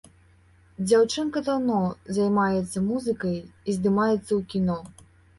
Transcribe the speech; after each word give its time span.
Дзяўчынка 0.85 1.41
даўно 1.49 1.81
займаецца 2.17 2.77
музыкай 2.85 3.37
і 3.67 3.75
здымаецца 3.77 4.17
ў 4.21 4.39
кіно. 4.55 4.79